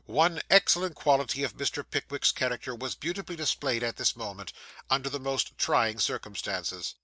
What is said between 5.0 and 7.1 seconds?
the most trying circumstances.